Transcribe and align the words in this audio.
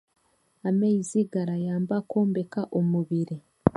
Amaizi 0.69 1.19
garayamba 1.31 1.95
kw'ombeka 2.09 2.61
omubiri 2.77 3.37